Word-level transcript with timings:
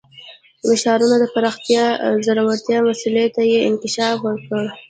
د 0.67 0.69
ښارونو 0.81 1.15
د 1.19 1.25
پراختیا 1.33 1.85
او 2.05 2.13
ځوړتیا 2.25 2.77
مسئلې 2.89 3.25
ته 3.35 3.41
یې 3.51 3.59
انکشاف 3.69 4.17
ورکړ 4.23 4.63